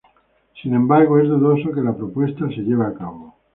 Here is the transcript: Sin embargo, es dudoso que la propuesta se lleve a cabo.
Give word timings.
Sin 0.59 0.73
embargo, 0.73 1.19
es 1.19 1.27
dudoso 1.27 1.71
que 1.71 1.81
la 1.83 1.95
propuesta 1.95 2.47
se 2.49 2.63
lleve 2.63 2.85
a 2.87 2.93
cabo. 2.95 3.35